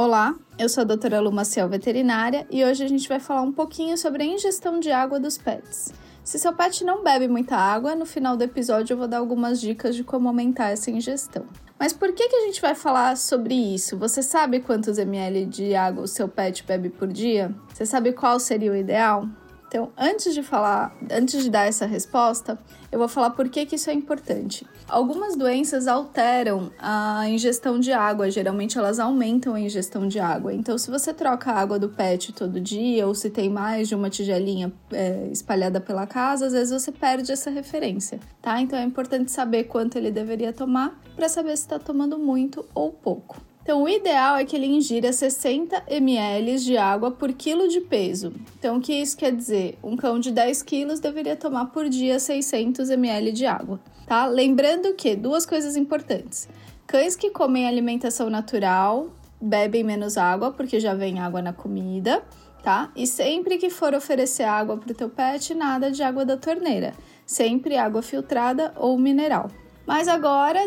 [0.00, 3.50] Olá, eu sou a doutora Lu Maciel, veterinária, e hoje a gente vai falar um
[3.50, 5.92] pouquinho sobre a ingestão de água dos pets.
[6.22, 9.60] Se seu pet não bebe muita água, no final do episódio eu vou dar algumas
[9.60, 11.46] dicas de como aumentar essa ingestão.
[11.76, 13.98] Mas por que, que a gente vai falar sobre isso?
[13.98, 17.52] Você sabe quantos ml de água o seu pet bebe por dia?
[17.74, 19.26] Você sabe qual seria o ideal?
[19.68, 22.58] Então, antes de falar, antes de dar essa resposta,
[22.90, 24.66] eu vou falar por que, que isso é importante.
[24.88, 30.54] Algumas doenças alteram a ingestão de água, geralmente elas aumentam a ingestão de água.
[30.54, 33.94] Então, se você troca a água do pet todo dia, ou se tem mais de
[33.94, 38.58] uma tigelinha é, espalhada pela casa, às vezes você perde essa referência, tá?
[38.62, 42.90] Então, é importante saber quanto ele deveria tomar para saber se está tomando muito ou
[42.90, 43.47] pouco.
[43.68, 48.32] Então, o ideal é que ele ingira 60 ml de água por quilo de peso.
[48.58, 49.78] Então, o que isso quer dizer?
[49.84, 54.24] Um cão de 10 quilos deveria tomar por dia 600 ml de água, tá?
[54.24, 56.48] Lembrando que duas coisas importantes.
[56.86, 62.22] Cães que comem alimentação natural bebem menos água, porque já vem água na comida,
[62.62, 62.90] tá?
[62.96, 66.94] E sempre que for oferecer água para o teu pet, nada de água da torneira.
[67.26, 69.50] Sempre água filtrada ou mineral.
[69.86, 70.58] Mas agora,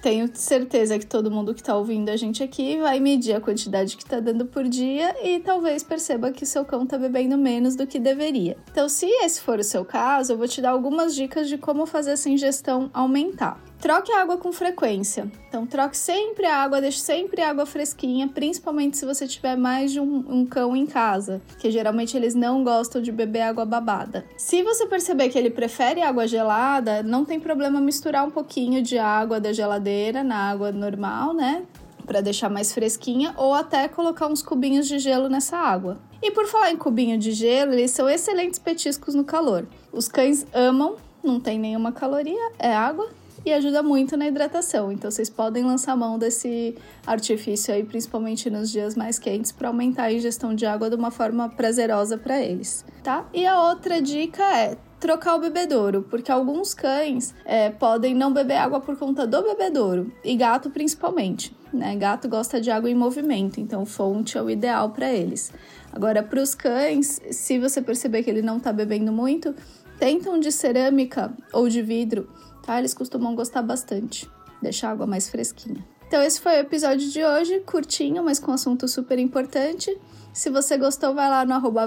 [0.00, 3.96] tenho certeza que todo mundo que está ouvindo a gente aqui vai medir a quantidade
[3.96, 7.86] que está dando por dia e talvez perceba que seu cão está bebendo menos do
[7.86, 8.56] que deveria.
[8.70, 11.86] Então, se esse for o seu caso, eu vou te dar algumas dicas de como
[11.86, 13.69] fazer essa ingestão aumentar.
[13.80, 15.32] Troque a água com frequência.
[15.48, 19.90] Então, troque sempre a água, deixe sempre a água fresquinha, principalmente se você tiver mais
[19.90, 24.26] de um, um, cão em casa, que geralmente eles não gostam de beber água babada.
[24.36, 28.98] Se você perceber que ele prefere água gelada, não tem problema misturar um pouquinho de
[28.98, 31.62] água da geladeira na água normal, né?
[32.04, 35.98] Para deixar mais fresquinha, ou até colocar uns cubinhos de gelo nessa água.
[36.22, 39.66] E por falar em cubinho de gelo, eles são excelentes petiscos no calor.
[39.90, 43.08] Os cães amam, não tem nenhuma caloria, é água
[43.44, 44.92] e ajuda muito na hidratação.
[44.92, 46.74] Então vocês podem lançar mão desse
[47.06, 51.10] artifício aí, principalmente nos dias mais quentes, para aumentar a ingestão de água de uma
[51.10, 53.28] forma prazerosa para eles, tá?
[53.32, 58.56] E a outra dica é trocar o bebedouro, porque alguns cães é, podem não beber
[58.56, 61.56] água por conta do bebedouro, e gato principalmente.
[61.72, 61.96] Né?
[61.96, 65.52] Gato gosta de água em movimento, então fonte é o ideal para eles.
[65.92, 69.54] Agora, para os cães, se você perceber que ele não está bebendo muito,
[69.98, 72.28] tentam de cerâmica ou de vidro
[72.62, 72.78] tá?
[72.78, 74.30] Eles costumam gostar bastante.
[74.62, 75.84] Deixa a água mais fresquinha.
[76.06, 79.96] Então, esse foi o episódio de hoje, curtinho, mas com assunto super importante.
[80.32, 81.86] Se você gostou, vai lá no arroba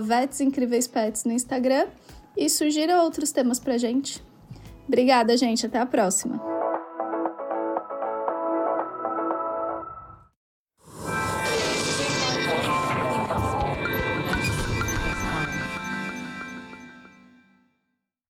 [1.26, 1.88] no Instagram
[2.38, 4.24] e sugira outros temas pra gente.
[4.88, 5.66] Obrigada, gente.
[5.66, 6.53] Até a próxima.